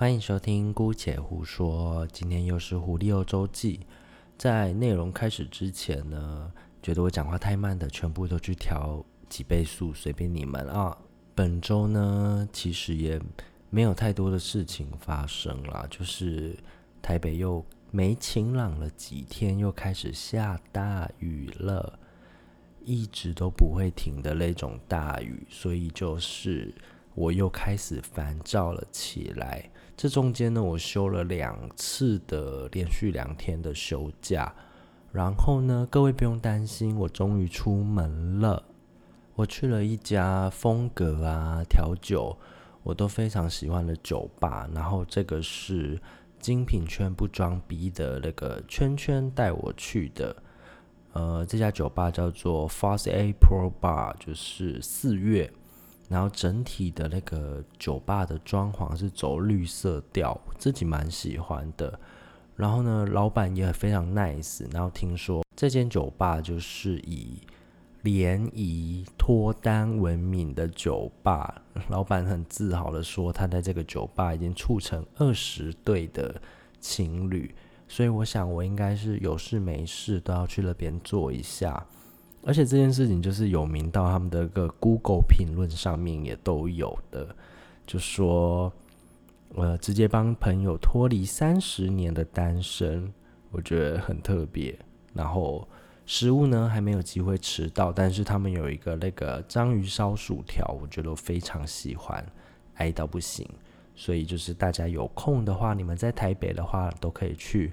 [0.00, 3.80] 欢迎收听《姑且胡说》，今天又是狐狸欧周记。
[4.38, 6.50] 在内容开始之前呢，
[6.82, 10.96] 觉得我讲话太慢的，全部都去调几倍速，随便你们啊。
[11.34, 13.20] 本周呢，其实也
[13.68, 16.56] 没有太多的事情发生啦，就是
[17.02, 21.98] 台北又没晴朗了几天，又开始下大雨了，
[22.86, 26.74] 一直都不会停的那种大雨，所以就是。
[27.20, 29.70] 我又开始烦躁了起来。
[29.94, 34.50] 这中间呢，我休了两次的连续两天的休假。
[35.12, 38.62] 然后呢，各位不用担心，我终于出门了。
[39.34, 42.34] 我去了一家风格啊、调酒
[42.82, 44.66] 我都非常喜欢的酒吧。
[44.72, 46.00] 然后这个是
[46.38, 50.34] 精品圈不装逼的那个圈圈带我去的。
[51.12, 55.52] 呃，这家酒吧叫做 Fourth April Bar，就是四月。
[56.10, 61.96] 然后整体的那个酒吧的装潢是走绿色调，自己蛮喜欢的。
[62.56, 64.66] 然后呢，老板也非常 nice。
[64.72, 67.38] 然后听说这间酒吧就是以
[68.02, 76.42] 联谊脱单闻名的酒吧，老板很自豪的说，他在这个酒吧已经促成二十对的
[76.80, 77.54] 情侣。
[77.86, 81.86] 所以我想，我应该是有事没事都要去那边坐一下。
[82.42, 87.36] 而且这件事情就是有名到他们的个 Google 评论上面也都有的，
[87.86, 88.72] 就说，
[89.54, 93.12] 呃，直接帮朋友脱离三十年的单身，
[93.50, 94.74] 我觉得很特别。
[95.12, 95.68] 然后
[96.06, 102.24] 食物呢还没有机会吃到，但是他们有一个那个章鱼烧薯条，我觉得非常喜欢，
[102.74, 103.46] 爱到不行。
[103.94, 107.72] 所以就是大家有空的话，你们在台北的话都可以去。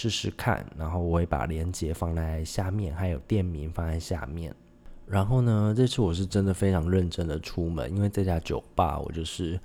[0.00, 4.54] 试试看，然后我会把链接放在下面，还有店名放在下面。
[5.08, 9.58] 然后呢，这次我是真的非常认真的出门，因为这家酒吧我就是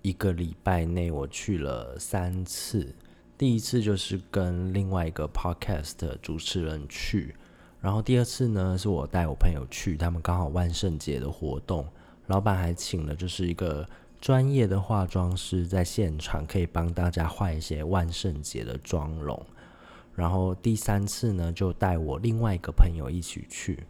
[0.00, 2.90] 一个礼拜内我去了三次。
[3.36, 7.34] 第一次就是跟另外一个 podcast 主持人去，
[7.82, 11.86] 然后第二次呢是我带我朋友去，他们刚好万圣节的活动，
[12.28, 13.86] 老板还请了就是一个。
[14.20, 19.42] 专业的化妆师在现场可以帮大家画一些万圣节的妆容，
[20.14, 23.82] 然后第三次呢，就带我另外一个朋友一起去，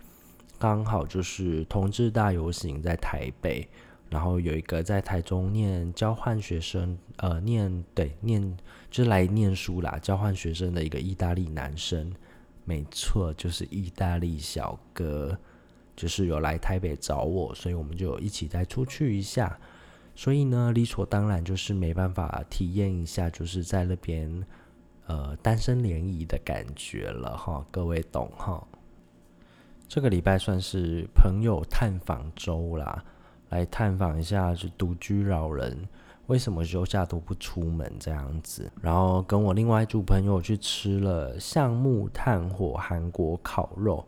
[0.57, 3.69] 刚好就是同志大游行在台北，
[4.09, 8.57] 然后有一个在台中念交换学生，呃，念对念
[8.89, 12.13] 就是来念书啦，交换学生的一个意大利男生，
[12.65, 15.37] 没错，就是意大利小哥，
[15.97, 19.59] 就是有来台北找我，所以我们就一起再出去一下。
[20.15, 24.45] 所以呢，理所当然就是没办法体验一下，就是在那边
[25.07, 28.63] 呃单身联谊的感觉了哈，各位懂哈。
[29.89, 33.03] 这个礼拜算是朋友探访周啦，
[33.49, 35.89] 来探访一下就独居老人
[36.27, 44.07] 为什么休假都不出门这样子，然后跟我另外一组朋友去吃了橡木炭火韩国烤肉。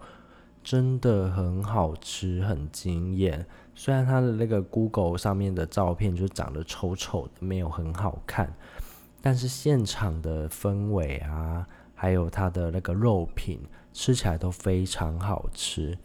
[0.62, 3.44] 真的很好吃，很惊艳。
[3.74, 8.54] 虽然它的那个 Google 上面的照片就长得丑丑的，没有很好看，
[9.20, 13.60] 但是现场的氛围啊，还有它的那个肉品，
[13.92, 15.98] 吃起来都非常好吃。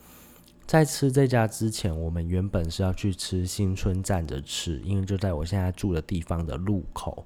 [0.65, 7.25] 在吃这家之前，我们原本是要去吃新春站着吃，因为就在我现在住的地方的路口，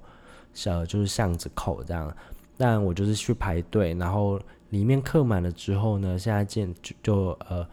[0.52, 2.14] 小就是巷子口这样。
[2.56, 4.38] 但我就是去排队，然后。
[4.72, 7.68] 里面客满了之后呢，现在见就，就呃，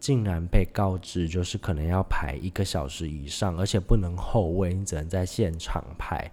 [0.00, 6.28] 竟然被告知就是可能要排一个小时以上，而且不能后位，你只能在现场排，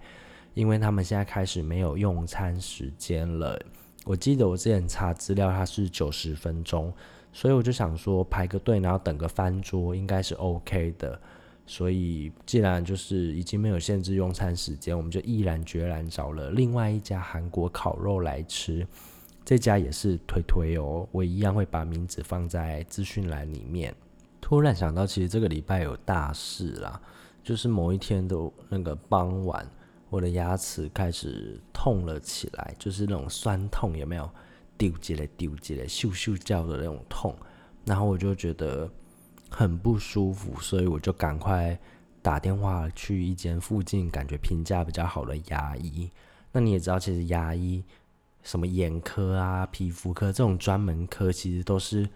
[0.54, 3.56] 因为他们现在开始没有用餐时间了。
[4.04, 6.92] 我记得我之前查资料，它是九十分钟，
[7.32, 11.16] 所以我就想说排个队，然后等个翻桌应该是 OK 的。
[11.64, 18.84] 所以既然就是已经没有限制用餐时间，我们就毅然决然找了另外一家韩国烤肉来吃。
[19.48, 23.94] 这家也是推推哦，我一样会把名字放在资讯栏里面。
[24.42, 27.00] 突然想到，其实这个礼拜有大事啦，
[27.42, 28.36] 就是某一天的
[28.68, 29.66] 那个傍晚，
[30.10, 34.30] 我的牙齿开始痛了起来，就是那种酸痛，有没有？
[34.76, 37.34] 丢起来，丢起来，咻咻叫的那种痛，
[37.86, 38.86] 然后我就觉得
[39.48, 41.78] 很不舒服，所以我就赶快
[42.20, 46.10] 打电话去一间附近感觉评价比较好的牙医。
[46.52, 47.82] 那你也知道，其实牙医。
[48.48, 52.08] 什么眼科啊、皮肤科这种专门科，其实都是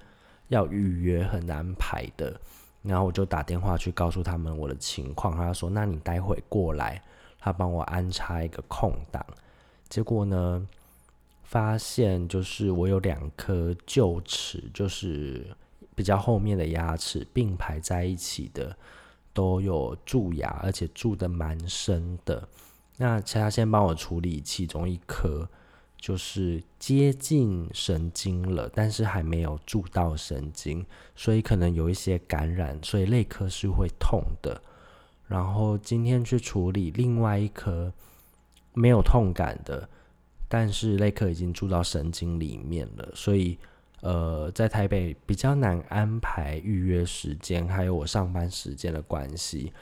[0.49, 2.41] 要预约，很难排的。
[2.81, 7.03] 然后我就打电话去告诉他们我的情况，他说：“那你待会过来，
[7.39, 9.23] 他帮我安插一个空档。”
[9.91, 10.67] 结果呢，
[11.43, 15.47] 发现就是我有两颗臼齿，就是
[15.95, 18.75] 比较后面的牙齿并排在一起的，
[19.35, 22.49] 都有蛀牙，而且蛀的蛮深的。
[22.97, 25.47] 那他先帮我处理其中一颗，
[26.03, 30.85] 就是接近神经了，但是还没有住到神经，
[31.15, 34.61] 所以可能有一些感染，所以类颗是会痛的。
[35.29, 37.93] 然后今天去处理另外一颗
[38.75, 39.89] 没有痛感的，
[40.49, 43.57] 但是类颗已经住到神经里面了，所以
[44.01, 49.73] 呃，在台北比较难安排预约时间，还有我上班时间的关系。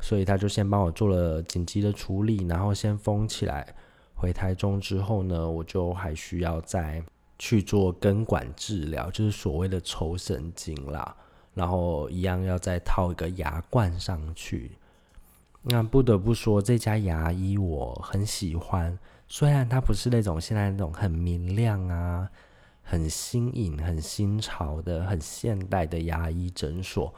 [0.00, 3.74] 所以他就先帮我做了紧急的处理，然后先封起来。
[4.16, 7.00] 回台中之后呢，我就还需要再
[7.38, 11.14] 去做根管治疗，就是所谓的抽神经啦。
[11.54, 14.72] 然后一样要再套一个牙冠上去。
[15.62, 22.30] 那不得不说，这家牙医我很喜欢，虽然它不是那种现在那种很明亮啊、
[22.82, 27.12] 很新颖、很新潮的、很现代的牙医诊所。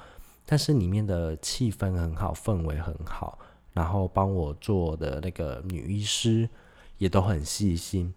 [0.46, 3.38] 但是里面的气氛很好，氛围很好，
[3.72, 6.48] 然后帮我做的那个女医师
[6.98, 8.12] 也都很细心，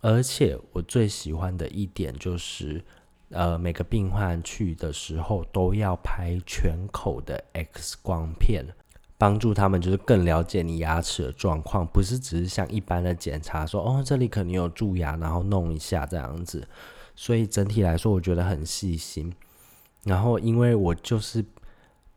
[0.00, 2.84] 而且我最喜欢的一点就是，
[3.30, 8.64] 呃，每个病患去的时候都要拍全口的 X 光片，
[9.18, 16.68] 帮助他们就是更了解你牙齿的状况，不是只是像一般的检查说，哦，这里可能有蛀牙，然后弄一下这样子，
[17.16, 19.34] 所以整体来说我觉得很细心，
[20.04, 21.44] 然后因为我就是。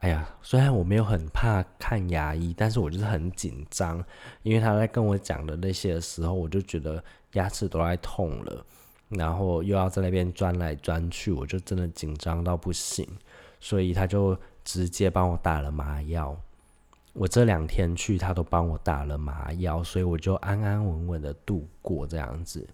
[0.03, 4.03] 哎呀，虽然我没有很怕看牙医，但是我就是很紧张，
[4.41, 7.01] 因为他在跟我讲的那些的时候，我就觉得
[7.35, 8.65] 牙齿都在痛了，
[9.07, 13.07] 然后又要在那边钻来钻去，我就真的紧张到不行，
[13.61, 16.37] 所以他就直接帮我打了麻药。
[17.13, 22.67] 我这两天去，他都帮我打了麻药，所以我就安安稳稳的度过这样子。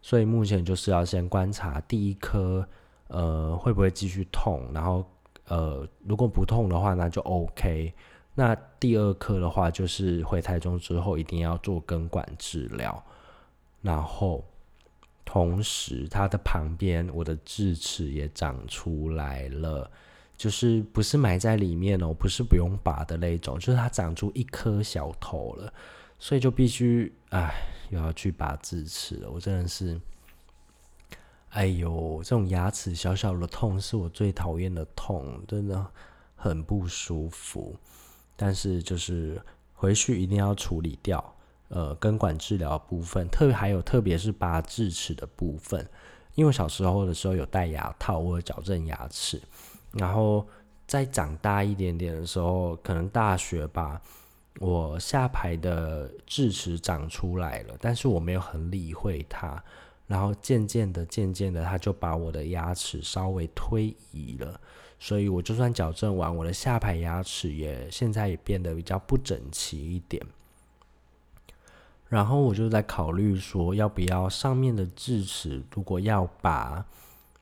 [0.00, 2.66] 所以目前就是要先观察第一颗，
[3.06, 5.06] 呃，会不会继续痛，然后。
[5.52, 7.92] 呃，如果不痛的话，那就 OK。
[8.34, 13.04] 那第二颗的话，就是回台中之后一定要做根管治疗。
[13.82, 14.42] 然后，
[15.26, 19.90] 同时它的旁边，我的智齿也长出来了，
[20.38, 25.70] 就是不是埋在里面哦，不是不用拔的那种，就是它长出一颗小头了，
[26.18, 27.52] 所以就必须，哎，
[27.90, 29.30] 又要去拔智齿了。
[29.30, 30.00] 我真的是。
[31.52, 35.86] 哎呦，这种牙齿小小的痛是我最讨厌的痛，真的
[36.34, 37.76] 很不舒服。
[38.36, 39.40] 但是就是
[39.74, 41.22] 回去一定要处理掉，
[41.68, 45.86] 呃，根管治疗部分，特别还有特别是拔智齿的部分，
[46.34, 49.38] 因为小时候的时候有戴牙套或者矫正牙齿，
[49.92, 50.46] 然后
[50.86, 54.00] 再长大一点点的时候，可能大学吧，
[54.58, 59.62] 我下排的智齿长出来了，但是我没有很理会它。
[60.06, 64.60] 然后渐渐的，渐渐的，他就把我的牙齿稍微推移了，
[64.98, 70.22] 所以我就算矫正完，我的下排牙齿也现在也变得比较不整齐一点。
[72.08, 76.84] 然后我就在考虑说，要不要上面的智齿如果要拔，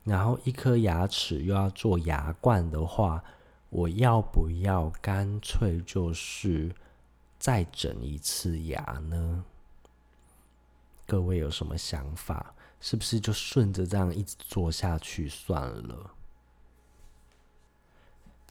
[0.05, 3.25] 然后一颗牙齿又要做牙冠的话，
[3.71, 6.73] 我要不要干脆就是
[7.37, 9.45] 再整一次牙呢？
[11.11, 12.55] 各位有什么想法？
[12.79, 16.09] 是不是就顺着这样一直做下去算了？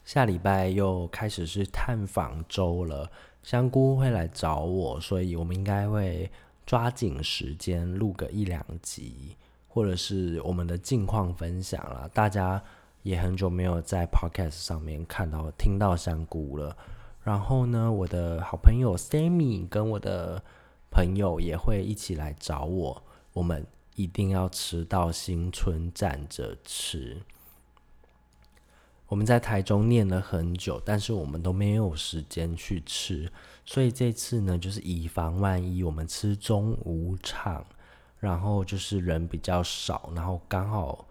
[0.03, 3.09] 下礼拜又开始是探访周了，
[3.43, 6.29] 香菇会来找我，所以我们应该会
[6.65, 9.37] 抓紧时间录个一两集，
[9.69, 12.09] 或者是我们的近况分享了。
[12.09, 12.61] 大家
[13.03, 16.75] 也很久没有在 Podcast 上面看到、听到香菇了。
[17.23, 20.43] 然后呢，我的好朋友 Sammy 跟我的
[20.91, 23.03] 朋友也会一起来找我，
[23.33, 23.65] 我们。
[23.95, 27.21] 一定要吃到新春站着吃。
[29.07, 33.29] 我们在台中念了很久，但是我们都没有时间去吃，
[33.65, 37.65] 所以这次呢，就是以防万一，我们吃中午场，
[38.19, 41.05] 然后就是人比较少，然后刚好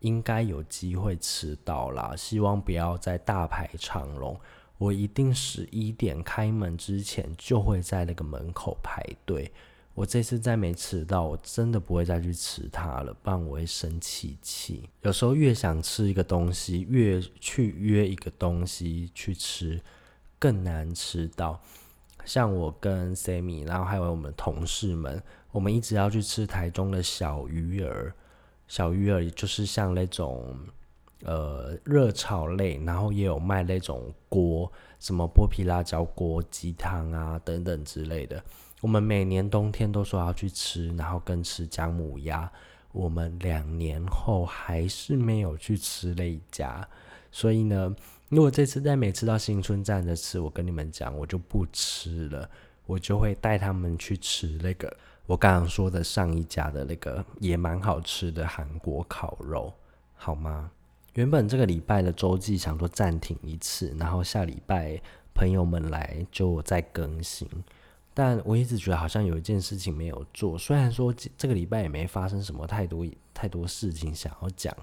[0.00, 2.14] 应该有机会吃到啦。
[2.16, 4.40] 希望不要再大排长龙，
[4.82, 9.48] 我一定十一点开门之前就会在那个门口排队。
[9.94, 14.88] 我这次再没吃到，我真的不会再去吃它了，不然我会生气气。
[15.02, 19.80] 有时候越想吃一个东西，越去约一个东西去吃，
[20.36, 21.60] 更难吃到。
[22.24, 25.22] 像我跟 Sammy，然后还有我们同事们，
[25.52, 28.12] 我们一直要去吃台中的小鱼儿。
[28.66, 30.56] 小鱼儿就是像那种
[31.24, 38.42] 呃热炒类，然后也有卖那种锅，什么剥皮辣椒锅、鸡汤啊等等之类的。
[38.80, 42.50] 我们每年冬天都说要去吃，然后跟吃姜母鸭。
[42.92, 46.86] 我们两年后还是没有去吃那一家，
[47.30, 47.94] 所以呢，
[48.28, 52.48] 如果这次再没吃到新春站着吃，我跟你们讲，我就不吃了。
[52.84, 54.94] 我就会带他们去吃那个
[55.26, 59.72] 我刚刚说的上一家的那个也蛮好吃的韩国烤肉，
[60.16, 60.70] 好吗？
[61.14, 65.00] 原本这个礼拜的周记想说暂停一次，然后下礼拜
[65.34, 67.46] 朋友们来就再更新。
[68.14, 74.74] 但我一直觉得好像有一件事情没有做，虽然说这个礼拜也没发生什么太多太多事情想要讲，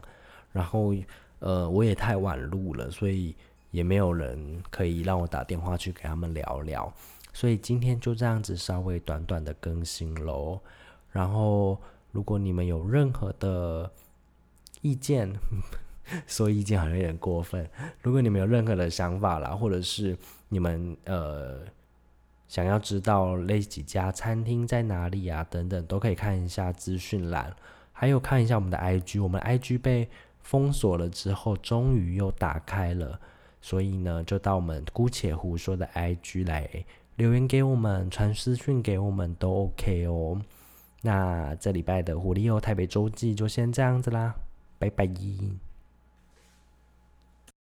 [0.52, 0.94] 然后
[1.40, 3.36] 呃我也太晚录了，所以
[3.72, 6.92] 也没有人可以让我打电话去给他们聊聊。
[7.34, 10.60] 所以今天就这样子稍微短短的更新喽。
[11.12, 11.80] 然后
[12.12, 13.92] 如果你们有任何的
[14.82, 15.32] 意见，
[16.28, 17.70] 说意见好像有点过分。
[18.02, 20.18] 如果你们有任何的想法啦，或者是
[20.50, 21.60] 你们呃
[22.48, 27.54] 想要知道那几家餐厅在哪里啊等等，都可以看一下资讯栏，
[27.92, 29.22] 还有看一下我们的 IG。
[29.22, 30.10] 我们 IG 被
[30.42, 33.20] 封锁了之后，终于又打开了，
[33.62, 36.68] 所以呢，就到我们姑且胡说的 IG 来。
[37.18, 40.42] 留言给我们，传私讯给我们都 OK 哦。
[41.02, 44.34] 那这礼拜的《胡力欧台北周记》就先这样子啦，
[44.78, 45.06] 拜拜。